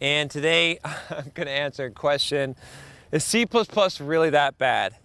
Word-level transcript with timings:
And 0.00 0.30
today 0.30 0.78
I'm 0.84 1.30
going 1.34 1.46
to 1.46 1.52
answer 1.52 1.86
a 1.86 1.90
question 1.90 2.56
Is 3.12 3.24
C 3.24 3.46
really 4.00 4.30
that 4.30 4.58
bad? 4.58 4.96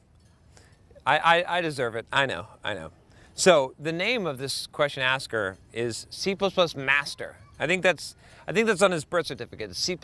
I, 1.05 1.17
I, 1.17 1.57
I 1.57 1.62
deserve 1.62 1.95
it. 1.95 2.05
I 2.12 2.25
know, 2.25 2.48
I 2.63 2.73
know. 2.73 2.91
So 3.34 3.73
the 3.79 3.93
name 3.93 4.27
of 4.27 4.38
this 4.38 4.67
question 4.67 5.02
asker 5.02 5.57
is 5.73 6.05
C++ 6.09 6.35
Master. 6.75 7.38
I 7.59 7.67
think 7.67 7.84
that's 7.84 8.15
I 8.48 8.52
think 8.52 8.67
that's 8.67 8.81
on 8.81 8.91
his 8.91 9.05
birth 9.05 9.27
certificate. 9.27 9.75
C++ 9.75 9.98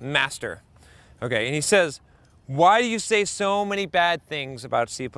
Master. 0.00 0.62
Okay, 1.22 1.46
and 1.46 1.54
he 1.54 1.60
says, 1.60 2.00
"Why 2.46 2.80
do 2.80 2.88
you 2.88 2.98
say 2.98 3.24
so 3.24 3.64
many 3.64 3.86
bad 3.86 4.26
things 4.26 4.64
about 4.64 4.90
C++? 4.90 5.08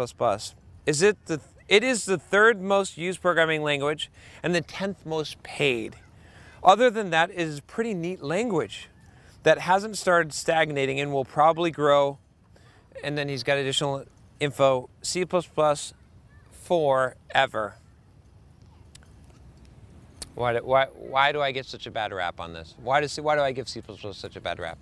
Is 0.87 1.03
it 1.03 1.25
the 1.27 1.41
it 1.69 1.83
is 1.83 2.05
the 2.05 2.19
third 2.19 2.61
most 2.61 2.99
used 2.99 3.23
programming 3.23 3.63
language 3.63 4.11
and 4.43 4.55
the 4.55 4.61
10th 4.61 5.07
most 5.07 5.43
paid. 5.43 5.97
Other 6.63 6.91
than 6.91 7.11
that, 7.11 7.31
it 7.31 7.39
is 7.39 7.61
pretty 7.61 7.95
neat 7.95 8.23
language 8.23 8.89
that 9.45 9.61
hasn't 9.61 9.97
started 9.97 10.33
stagnating 10.33 10.99
and 10.99 11.13
will 11.13 11.25
probably 11.25 11.71
grow. 11.71 12.19
And 13.03 13.17
then 13.17 13.29
he's 13.29 13.43
got 13.43 13.59
additional 13.59 14.05
info 14.41 14.91
C 15.03 15.25
forever. 16.51 17.75
Why 20.35 20.53
do, 20.55 20.59
why, 20.65 20.87
why 20.87 21.31
do 21.31 21.41
I 21.41 21.53
get 21.53 21.67
such 21.67 21.87
a 21.87 21.91
bad 21.91 22.13
rap 22.13 22.41
on 22.41 22.53
this? 22.53 22.75
Why, 22.83 23.01
does, 23.01 23.17
why 23.21 23.37
do 23.37 23.43
I 23.43 23.53
give 23.53 23.69
C 23.69 23.81
such 24.13 24.35
a 24.35 24.41
bad 24.41 24.59
rap? 24.59 24.79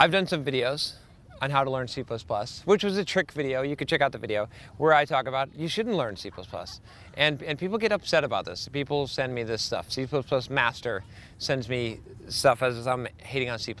I've 0.00 0.10
done 0.10 0.26
some 0.26 0.44
videos 0.44 0.94
on 1.42 1.50
how 1.50 1.64
to 1.64 1.70
learn 1.70 1.88
C++, 1.88 2.02
which 2.64 2.84
was 2.84 2.96
a 2.96 3.04
trick 3.04 3.32
video. 3.32 3.62
You 3.62 3.76
could 3.76 3.88
check 3.88 4.00
out 4.00 4.12
the 4.12 4.18
video 4.18 4.48
where 4.76 4.92
I 4.92 5.04
talk 5.04 5.26
about 5.26 5.54
you 5.54 5.68
shouldn't 5.68 5.96
learn 5.96 6.16
C++. 6.16 6.30
And, 7.16 7.42
and 7.42 7.58
people 7.58 7.78
get 7.78 7.92
upset 7.92 8.24
about 8.24 8.44
this. 8.44 8.68
People 8.68 9.06
send 9.06 9.34
me 9.34 9.42
this 9.42 9.62
stuff. 9.62 9.90
C++ 9.90 10.06
Master 10.50 11.04
sends 11.38 11.68
me 11.68 12.00
stuff 12.28 12.62
as 12.62 12.86
I'm 12.86 13.06
hating 13.18 13.50
on 13.50 13.58
C++. 13.58 13.74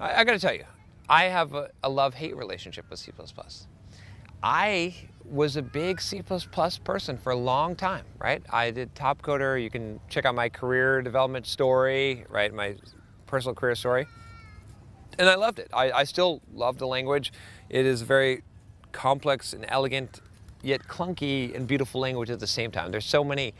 I, 0.00 0.20
I 0.20 0.24
gotta 0.24 0.38
tell 0.38 0.54
you, 0.54 0.64
I 1.08 1.24
have 1.24 1.54
a, 1.54 1.70
a 1.82 1.88
love-hate 1.88 2.36
relationship 2.36 2.88
with 2.90 2.98
C++. 2.98 3.12
I 4.42 4.94
was 5.24 5.56
a 5.56 5.62
big 5.62 6.00
C++ 6.00 6.22
person 6.84 7.18
for 7.18 7.32
a 7.32 7.36
long 7.36 7.74
time, 7.74 8.04
right? 8.18 8.42
I 8.50 8.70
did 8.70 8.94
Topcoder. 8.94 9.62
You 9.62 9.70
can 9.70 10.00
check 10.08 10.24
out 10.24 10.34
my 10.34 10.48
career 10.48 11.02
development 11.02 11.46
story, 11.46 12.24
right? 12.28 12.52
My 12.52 12.76
personal 13.26 13.54
career 13.54 13.74
story. 13.74 14.06
And 15.18 15.28
I 15.28 15.34
loved 15.34 15.58
it. 15.58 15.68
I, 15.72 15.90
I 15.92 16.04
still 16.04 16.42
love 16.52 16.78
the 16.78 16.86
language. 16.86 17.32
It 17.68 17.86
is 17.86 18.02
very 18.02 18.42
complex 18.92 19.52
and 19.52 19.64
elegant, 19.68 20.20
yet 20.62 20.82
clunky 20.88 21.54
and 21.54 21.66
beautiful 21.66 22.00
language 22.00 22.30
at 22.30 22.40
the 22.40 22.46
same 22.46 22.70
time. 22.70 22.90
There's 22.90 23.04
so 23.04 23.22
many, 23.24 23.54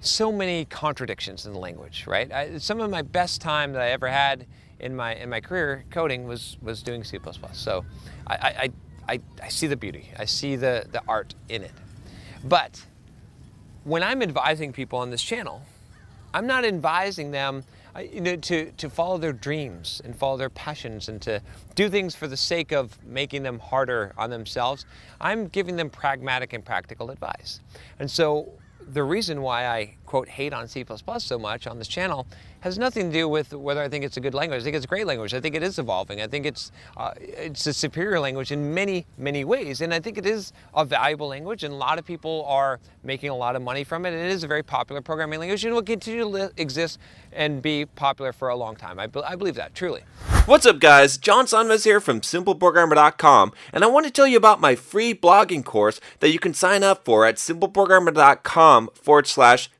so 0.00 0.32
many 0.32 0.64
contradictions 0.64 1.46
in 1.46 1.52
the 1.52 1.58
language, 1.58 2.06
right? 2.06 2.30
I, 2.32 2.58
some 2.58 2.80
of 2.80 2.90
my 2.90 3.02
best 3.02 3.40
time 3.40 3.72
that 3.72 3.82
I 3.82 3.90
ever 3.90 4.08
had 4.08 4.46
in 4.80 4.94
my 4.94 5.14
in 5.16 5.28
my 5.28 5.40
career 5.40 5.84
coding 5.90 6.26
was 6.26 6.56
was 6.62 6.82
doing 6.82 7.02
C++. 7.02 7.18
So 7.52 7.84
I, 8.26 8.34
I, 8.34 8.70
I, 9.08 9.20
I 9.42 9.48
see 9.48 9.66
the 9.66 9.76
beauty. 9.76 10.10
I 10.18 10.26
see 10.26 10.56
the, 10.56 10.86
the 10.92 11.02
art 11.08 11.34
in 11.48 11.62
it. 11.62 11.72
But 12.44 12.84
when 13.84 14.02
I'm 14.02 14.22
advising 14.22 14.72
people 14.72 14.98
on 14.98 15.10
this 15.10 15.22
channel, 15.22 15.62
I'm 16.38 16.46
not 16.46 16.64
advising 16.64 17.32
them 17.32 17.64
uh, 17.96 17.98
you 17.98 18.20
know, 18.20 18.36
to, 18.36 18.70
to 18.70 18.88
follow 18.88 19.18
their 19.18 19.32
dreams 19.32 20.00
and 20.04 20.14
follow 20.14 20.36
their 20.36 20.50
passions 20.50 21.08
and 21.08 21.20
to 21.22 21.42
do 21.74 21.88
things 21.88 22.14
for 22.14 22.28
the 22.28 22.36
sake 22.36 22.70
of 22.70 22.96
making 23.04 23.42
them 23.42 23.58
harder 23.58 24.12
on 24.16 24.30
themselves. 24.30 24.86
I'm 25.20 25.48
giving 25.48 25.74
them 25.74 25.90
pragmatic 25.90 26.52
and 26.52 26.64
practical 26.64 27.10
advice. 27.10 27.58
And 27.98 28.08
so 28.08 28.52
the 28.86 29.02
reason 29.02 29.42
why 29.42 29.66
I, 29.66 29.96
quote, 30.08 30.28
hate 30.28 30.54
on 30.54 30.66
C++ 30.66 30.84
so 31.18 31.38
much 31.38 31.66
on 31.66 31.78
this 31.78 31.86
channel 31.86 32.26
has 32.60 32.78
nothing 32.78 33.10
to 33.10 33.12
do 33.12 33.28
with 33.28 33.52
whether 33.52 33.82
I 33.82 33.88
think 33.88 34.04
it's 34.04 34.16
a 34.16 34.20
good 34.20 34.34
language. 34.34 34.62
I 34.62 34.64
think 34.64 34.76
it's 34.76 34.84
a 34.84 34.88
great 34.88 35.06
language. 35.06 35.34
I 35.34 35.40
think 35.40 35.54
it 35.54 35.62
is 35.62 35.78
evolving. 35.78 36.20
I 36.20 36.26
think 36.26 36.46
it's 36.46 36.72
uh, 36.96 37.12
it's 37.18 37.66
a 37.66 37.72
superior 37.72 38.18
language 38.18 38.50
in 38.50 38.74
many 38.74 39.06
many 39.16 39.44
ways, 39.44 39.80
and 39.80 39.94
I 39.94 40.00
think 40.00 40.18
it 40.18 40.26
is 40.26 40.52
a 40.74 40.84
valuable 40.84 41.28
language. 41.28 41.62
And 41.62 41.72
a 41.72 41.76
lot 41.76 41.98
of 41.98 42.04
people 42.04 42.44
are 42.48 42.80
making 43.04 43.30
a 43.30 43.36
lot 43.36 43.54
of 43.54 43.62
money 43.62 43.84
from 43.84 44.04
it. 44.06 44.10
And 44.10 44.18
it 44.18 44.30
is 44.30 44.42
a 44.44 44.48
very 44.48 44.62
popular 44.62 45.00
programming 45.00 45.38
language, 45.40 45.64
and 45.64 45.74
will 45.74 45.82
continue 45.82 46.30
to 46.32 46.52
exist 46.56 46.98
and 47.32 47.62
be 47.62 47.84
popular 47.84 48.32
for 48.32 48.48
a 48.48 48.56
long 48.56 48.74
time. 48.74 48.98
I, 48.98 49.06
be 49.06 49.20
I 49.20 49.36
believe 49.36 49.54
that 49.54 49.74
truly. 49.74 50.02
What's 50.46 50.66
up, 50.66 50.80
guys? 50.80 51.18
John 51.18 51.44
Sonmez 51.44 51.84
here 51.84 52.00
from 52.00 52.22
SimpleProgrammer.com, 52.22 53.52
and 53.72 53.84
I 53.84 53.86
want 53.86 54.06
to 54.06 54.12
tell 54.12 54.26
you 54.26 54.38
about 54.38 54.60
my 54.60 54.74
free 54.74 55.14
blogging 55.14 55.64
course 55.64 56.00
that 56.20 56.30
you 56.30 56.38
can 56.38 56.54
sign 56.54 56.82
up 56.82 57.04
for 57.04 57.26
at 57.26 57.36
SimpleProgrammer.com 57.36 58.88
forward 58.94 59.26
slash 59.26 59.68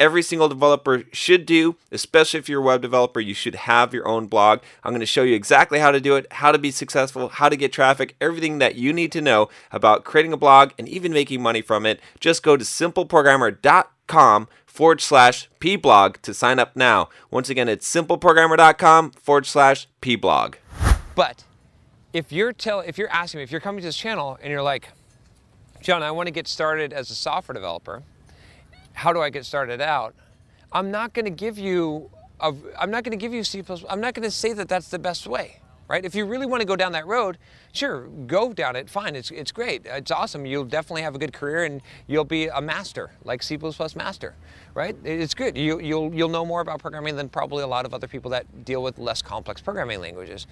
every 0.00 0.22
single 0.22 0.48
developer 0.48 1.02
should 1.12 1.46
do, 1.46 1.76
especially 1.90 2.38
if 2.38 2.48
you're 2.48 2.60
a 2.60 2.64
web 2.64 2.82
developer, 2.82 3.20
you 3.20 3.34
should 3.34 3.54
have 3.54 3.92
your 3.92 4.06
own 4.06 4.26
blog. 4.26 4.60
I'm 4.84 4.92
going 4.92 5.00
to 5.00 5.06
show 5.06 5.22
you 5.22 5.34
exactly 5.34 5.78
how 5.78 5.90
to 5.90 6.00
do 6.00 6.16
it, 6.16 6.26
how 6.32 6.52
to 6.52 6.58
be 6.58 6.70
successful, 6.70 7.28
how 7.28 7.48
to 7.48 7.56
get 7.56 7.72
traffic, 7.72 8.16
everything 8.20 8.58
that 8.58 8.76
you 8.76 8.92
need 8.92 9.12
to 9.12 9.20
know 9.20 9.48
about 9.72 10.04
creating 10.04 10.32
a 10.32 10.36
blog 10.36 10.72
and 10.78 10.88
even 10.88 11.12
making 11.12 11.42
money 11.42 11.62
from 11.62 11.86
it. 11.86 12.00
Just 12.20 12.42
go 12.42 12.56
to 12.56 12.64
simpleprogrammer.com 12.64 14.48
forward 14.66 15.00
slash 15.00 15.48
pblog 15.60 16.18
to 16.22 16.32
sign 16.32 16.58
up 16.58 16.76
now. 16.76 17.08
Once 17.30 17.50
again, 17.50 17.68
it's 17.68 17.92
simpleprogrammer.com 17.92 19.10
forward 19.12 19.46
slash 19.46 19.88
pblog. 20.00 20.54
But 21.14 21.44
if 22.12 22.30
you're 22.30 22.52
tell 22.52 22.80
if 22.80 22.96
you're 22.96 23.10
asking 23.10 23.38
me, 23.38 23.44
if 23.44 23.50
you're 23.50 23.60
coming 23.60 23.80
to 23.80 23.88
this 23.88 23.96
channel 23.96 24.38
and 24.40 24.50
you're 24.52 24.62
like, 24.62 24.90
John, 25.82 26.02
I 26.02 26.12
want 26.12 26.28
to 26.28 26.30
get 26.30 26.46
started 26.46 26.92
as 26.92 27.10
a 27.10 27.14
software 27.14 27.54
developer 27.54 28.02
how 28.98 29.12
do 29.12 29.20
I 29.20 29.30
get 29.30 29.46
started 29.46 29.80
out? 29.80 30.12
I'm 30.72 30.90
not 30.90 31.14
going 31.14 31.24
to 31.24 31.30
give 31.30 31.56
you 31.56 32.10
I'm 32.40 32.90
not 32.90 33.02
going 33.04 33.16
to 33.18 33.20
give 33.20 33.32
you 33.32 33.42
C++. 33.42 33.64
I'm 33.88 34.00
not 34.00 34.14
going 34.14 34.22
to 34.22 34.30
say 34.30 34.52
that 34.52 34.68
that's 34.68 34.88
the 34.88 34.98
best 34.98 35.26
way, 35.26 35.60
right? 35.88 36.04
If 36.04 36.14
you 36.14 36.24
really 36.24 36.46
want 36.46 36.60
to 36.60 36.66
go 36.66 36.76
down 36.76 36.92
that 36.92 37.06
road, 37.06 37.36
sure, 37.72 38.06
go 38.26 38.52
down 38.52 38.76
it. 38.76 38.88
Fine, 38.88 39.16
it's 39.16 39.30
it's 39.30 39.52
great. 39.52 39.82
It's 39.84 40.10
awesome. 40.10 40.46
You'll 40.46 40.64
definitely 40.64 41.02
have 41.02 41.14
a 41.14 41.18
good 41.18 41.32
career 41.32 41.64
and 41.64 41.80
you'll 42.06 42.24
be 42.24 42.46
a 42.48 42.60
master, 42.60 43.10
like 43.24 43.42
C++ 43.42 43.58
master, 43.96 44.34
right? 44.74 44.96
It's 45.04 45.34
good. 45.34 45.56
You 45.56 45.80
you'll 45.80 46.12
you'll 46.12 46.28
know 46.28 46.44
more 46.44 46.60
about 46.60 46.80
programming 46.80 47.16
than 47.16 47.28
probably 47.28 47.62
a 47.62 47.68
lot 47.68 47.86
of 47.86 47.94
other 47.94 48.08
people 48.08 48.30
that 48.32 48.64
deal 48.64 48.82
with 48.82 48.98
less 48.98 49.22
complex 49.22 49.60
programming 49.60 50.00
languages. 50.00 50.46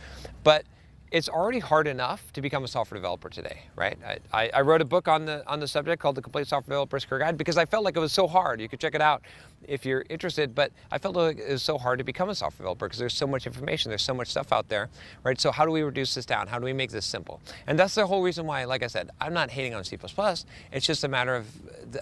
But 0.44 0.64
it's 1.12 1.28
already 1.28 1.60
hard 1.60 1.86
enough 1.86 2.32
to 2.32 2.40
become 2.40 2.64
a 2.64 2.68
software 2.68 2.98
developer 2.98 3.28
today, 3.28 3.60
right? 3.76 3.96
I, 4.32 4.50
I, 4.52 4.60
wrote 4.62 4.80
a 4.80 4.84
book 4.84 5.06
on 5.06 5.24
the 5.24 5.46
on 5.46 5.60
the 5.60 5.68
subject 5.68 6.02
called 6.02 6.16
The 6.16 6.22
Complete 6.22 6.48
Software 6.48 6.74
Developer's 6.74 7.04
Career 7.04 7.20
Guide 7.20 7.38
because 7.38 7.56
I 7.56 7.64
felt 7.64 7.84
like 7.84 7.96
it 7.96 8.00
was 8.00 8.12
so 8.12 8.26
hard. 8.26 8.60
You 8.60 8.68
could 8.68 8.80
check 8.80 8.94
it 8.94 9.00
out 9.00 9.22
if 9.68 9.86
you're 9.86 10.04
interested, 10.10 10.54
but 10.54 10.72
I 10.90 10.98
felt 10.98 11.14
like 11.14 11.38
it 11.38 11.48
was 11.48 11.62
so 11.62 11.78
hard 11.78 11.98
to 11.98 12.04
become 12.04 12.28
a 12.28 12.34
software 12.34 12.64
developer 12.64 12.86
because 12.86 12.98
there's 12.98 13.14
so 13.14 13.26
much 13.26 13.46
information, 13.46 13.90
there's 13.90 14.02
so 14.02 14.14
much 14.14 14.28
stuff 14.28 14.52
out 14.52 14.68
there, 14.68 14.88
right? 15.22 15.40
So 15.40 15.52
how 15.52 15.64
do 15.64 15.70
we 15.70 15.82
reduce 15.82 16.14
this 16.14 16.26
down? 16.26 16.48
How 16.48 16.58
do 16.58 16.64
we 16.64 16.72
make 16.72 16.90
this 16.90 17.06
simple? 17.06 17.40
And 17.66 17.78
that's 17.78 17.94
the 17.94 18.06
whole 18.06 18.22
reason 18.22 18.46
why, 18.46 18.64
like 18.64 18.82
I 18.82 18.88
said, 18.88 19.10
I'm 19.20 19.32
not 19.32 19.50
hating 19.50 19.74
on 19.74 19.84
C++. 19.84 19.96
It's 20.72 20.86
just 20.86 21.04
a 21.04 21.08
matter 21.08 21.36
of, 21.36 21.46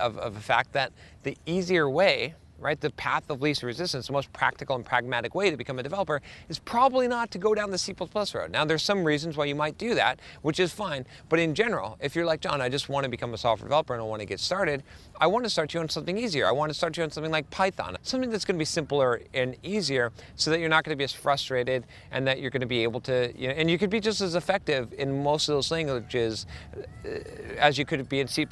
of, 0.00 0.18
of 0.18 0.34
the 0.34 0.40
fact 0.40 0.72
that 0.72 0.92
the 1.24 1.36
easier 1.46 1.88
way 1.90 2.34
right? 2.58 2.80
The 2.80 2.90
path 2.90 3.28
of 3.30 3.42
least 3.42 3.62
resistance, 3.62 4.06
the 4.06 4.12
most 4.12 4.32
practical 4.32 4.76
and 4.76 4.84
pragmatic 4.84 5.34
way 5.34 5.50
to 5.50 5.56
become 5.56 5.78
a 5.78 5.82
developer 5.82 6.22
is 6.48 6.58
probably 6.58 7.08
not 7.08 7.30
to 7.32 7.38
go 7.38 7.54
down 7.54 7.70
the 7.70 7.78
C++ 7.78 7.94
road. 7.98 8.50
Now, 8.50 8.64
there's 8.64 8.82
some 8.82 9.04
reasons 9.04 9.36
why 9.36 9.46
you 9.46 9.54
might 9.54 9.76
do 9.78 9.94
that, 9.94 10.20
which 10.42 10.60
is 10.60 10.72
fine. 10.72 11.04
But 11.28 11.38
in 11.38 11.54
general, 11.54 11.98
if 12.00 12.14
you're 12.14 12.24
like, 12.24 12.40
John, 12.40 12.60
I 12.60 12.68
just 12.68 12.88
want 12.88 13.04
to 13.04 13.10
become 13.10 13.34
a 13.34 13.38
software 13.38 13.68
developer 13.68 13.94
and 13.94 14.02
I 14.02 14.06
want 14.06 14.20
to 14.20 14.26
get 14.26 14.40
started, 14.40 14.82
I 15.20 15.26
want 15.26 15.44
to 15.44 15.50
start 15.50 15.74
you 15.74 15.80
on 15.80 15.88
something 15.88 16.16
easier. 16.16 16.46
I 16.46 16.52
want 16.52 16.70
to 16.70 16.74
start 16.74 16.96
you 16.96 17.02
on 17.02 17.10
something 17.10 17.32
like 17.32 17.48
Python, 17.50 17.96
something 18.02 18.30
that's 18.30 18.44
going 18.44 18.56
to 18.56 18.58
be 18.58 18.64
simpler 18.64 19.20
and 19.32 19.56
easier 19.62 20.12
so 20.36 20.50
that 20.50 20.60
you're 20.60 20.68
not 20.68 20.84
going 20.84 20.94
to 20.94 20.98
be 20.98 21.04
as 21.04 21.12
frustrated 21.12 21.84
and 22.10 22.26
that 22.26 22.40
you're 22.40 22.50
going 22.50 22.60
to 22.60 22.66
be 22.66 22.82
able 22.82 23.00
to, 23.02 23.32
you 23.36 23.48
know, 23.48 23.54
and 23.54 23.70
you 23.70 23.78
could 23.78 23.90
be 23.90 24.00
just 24.00 24.20
as 24.20 24.34
effective 24.34 24.92
in 24.94 25.22
most 25.22 25.48
of 25.48 25.54
those 25.54 25.70
languages 25.70 26.46
uh, 26.76 27.08
as 27.58 27.78
you 27.78 27.84
could 27.84 28.08
be 28.08 28.20
in 28.20 28.28
C++ 28.28 28.46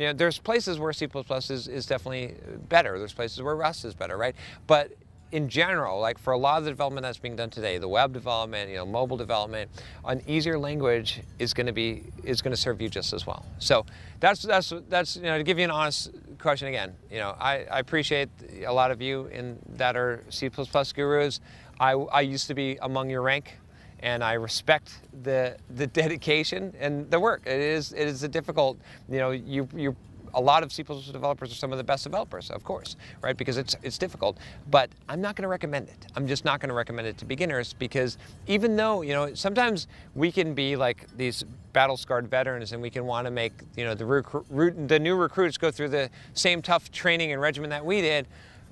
you 0.00 0.06
know, 0.06 0.12
there's 0.14 0.38
places 0.38 0.78
where 0.78 0.94
C++ 0.94 1.06
is, 1.50 1.68
is 1.68 1.84
definitely 1.84 2.34
better. 2.70 2.98
There's 2.98 3.12
places 3.12 3.42
where 3.42 3.54
Rust 3.54 3.84
is 3.84 3.94
better, 3.94 4.16
right? 4.16 4.34
But 4.66 4.92
in 5.30 5.46
general, 5.50 6.00
like 6.00 6.18
for 6.18 6.32
a 6.32 6.38
lot 6.38 6.56
of 6.56 6.64
the 6.64 6.70
development 6.70 7.02
that's 7.02 7.18
being 7.18 7.36
done 7.36 7.50
today, 7.50 7.76
the 7.76 7.86
web 7.86 8.14
development, 8.14 8.70
you 8.70 8.76
know, 8.76 8.86
mobile 8.86 9.18
development, 9.18 9.70
an 10.06 10.22
easier 10.26 10.58
language 10.58 11.20
is 11.38 11.52
going 11.52 11.66
to 11.66 11.72
be 11.74 12.04
is 12.24 12.40
going 12.40 12.50
to 12.52 12.56
serve 12.56 12.80
you 12.80 12.88
just 12.88 13.12
as 13.12 13.26
well. 13.26 13.44
So 13.58 13.84
that's 14.20 14.40
that's 14.40 14.72
that's 14.88 15.16
you 15.16 15.22
know 15.22 15.36
to 15.36 15.44
give 15.44 15.58
you 15.58 15.64
an 15.64 15.70
honest 15.70 16.12
question 16.38 16.68
again. 16.68 16.94
You 17.10 17.18
know, 17.18 17.36
I, 17.38 17.64
I 17.70 17.78
appreciate 17.78 18.30
a 18.66 18.72
lot 18.72 18.90
of 18.90 19.02
you 19.02 19.26
in 19.26 19.58
that 19.76 19.96
are 19.96 20.24
C++ 20.30 20.48
gurus. 20.94 21.40
I 21.78 21.92
I 21.92 22.22
used 22.22 22.46
to 22.46 22.54
be 22.54 22.78
among 22.80 23.10
your 23.10 23.20
rank 23.20 23.59
and 24.00 24.24
I 24.24 24.34
respect 24.34 24.92
the 25.22 25.56
the 25.76 25.86
dedication 25.86 26.74
and 26.78 27.10
the 27.10 27.20
work. 27.20 27.42
It 27.46 27.60
is 27.60 27.92
it 27.92 28.06
is 28.06 28.22
a 28.22 28.28
difficult, 28.28 28.78
you 29.08 29.18
know, 29.18 29.30
you 29.30 29.68
you 29.74 29.96
a 30.34 30.40
lot 30.40 30.62
of 30.62 30.72
C++ 30.72 30.84
developers 30.84 31.50
are 31.50 31.56
some 31.56 31.72
of 31.72 31.78
the 31.78 31.84
best 31.84 32.04
developers, 32.04 32.50
of 32.50 32.62
course, 32.62 32.96
right? 33.20 33.36
Because 33.36 33.56
it's 33.56 33.76
it's 33.82 33.98
difficult. 33.98 34.38
But 34.70 34.90
I'm 35.08 35.20
not 35.20 35.36
going 35.36 35.42
to 35.42 35.48
recommend 35.48 35.88
it. 35.88 36.06
I'm 36.16 36.26
just 36.26 36.44
not 36.44 36.60
going 36.60 36.68
to 36.68 36.74
recommend 36.74 37.08
it 37.08 37.18
to 37.18 37.24
beginners 37.24 37.72
because 37.74 38.18
even 38.46 38.76
though 38.76 39.02
you 39.02 39.12
know 39.12 39.34
sometimes 39.34 39.86
we 40.14 40.32
can 40.32 40.54
be 40.54 40.76
like 40.76 41.06
these 41.16 41.44
battle-scarred 41.72 42.28
veterans 42.28 42.72
and 42.72 42.82
we 42.82 42.90
can 42.90 43.06
want 43.06 43.26
to 43.26 43.30
make 43.30 43.52
you 43.76 43.84
know 43.84 43.94
the 43.94 44.04
recruit 44.04 44.88
the 44.88 44.98
new 44.98 45.14
recruits 45.14 45.56
go 45.56 45.70
through 45.70 45.88
the 45.88 46.10
same 46.34 46.62
tough 46.62 46.90
training 46.90 47.32
and 47.32 47.40
regimen 47.40 47.70
that 47.70 47.84
we 47.84 48.00
did 48.00 48.26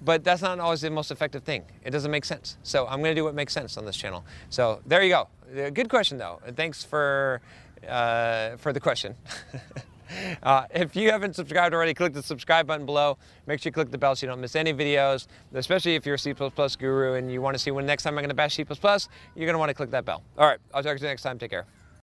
but 0.04 0.24
that's 0.24 0.42
not 0.42 0.58
always 0.58 0.80
the 0.80 0.90
most 0.90 1.10
effective 1.10 1.42
thing. 1.42 1.64
It 1.84 1.90
doesn't 1.90 2.10
make 2.10 2.24
sense. 2.24 2.56
So 2.62 2.86
I'm 2.86 3.00
going 3.00 3.12
to 3.12 3.20
do 3.20 3.24
what 3.24 3.34
makes 3.34 3.52
sense 3.52 3.76
on 3.76 3.84
this 3.84 3.96
channel. 3.96 4.24
So 4.50 4.80
there 4.86 5.02
you 5.02 5.10
go. 5.10 5.70
Good 5.70 5.88
question 5.88 6.18
though. 6.18 6.40
Thanks 6.54 6.84
for 6.84 7.40
uh, 7.88 8.56
for 8.56 8.72
the 8.72 8.80
question. 8.80 9.14
uh, 10.42 10.64
if 10.74 10.96
you 10.96 11.10
haven't 11.10 11.36
subscribed 11.36 11.74
already, 11.74 11.94
click 11.94 12.12
the 12.12 12.22
subscribe 12.22 12.66
button 12.66 12.86
below. 12.86 13.18
Make 13.46 13.60
sure 13.60 13.70
you 13.70 13.74
click 13.74 13.90
the 13.90 13.98
bell 13.98 14.16
so 14.16 14.26
you 14.26 14.30
don't 14.30 14.40
miss 14.40 14.56
any 14.56 14.72
videos, 14.72 15.26
especially 15.54 15.94
if 15.94 16.06
you're 16.06 16.16
a 16.16 16.18
C++ 16.18 16.34
guru 16.78 17.14
and 17.14 17.30
you 17.32 17.40
want 17.40 17.54
to 17.54 17.58
see 17.58 17.70
when 17.70 17.86
next 17.86 18.02
time 18.02 18.14
I'm 18.14 18.22
going 18.22 18.28
to 18.28 18.34
bash 18.34 18.54
C++, 18.54 18.64
you're 18.64 18.76
going 18.76 19.54
to 19.54 19.58
want 19.58 19.70
to 19.70 19.74
click 19.74 19.90
that 19.90 20.04
bell. 20.04 20.22
All 20.36 20.46
right, 20.46 20.58
I'll 20.74 20.82
talk 20.82 20.96
to 20.96 21.02
you 21.02 21.08
next 21.08 21.22
time. 21.22 21.38
Take 21.38 21.50
care. 21.50 21.66